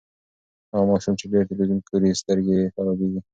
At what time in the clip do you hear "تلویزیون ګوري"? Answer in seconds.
1.49-2.19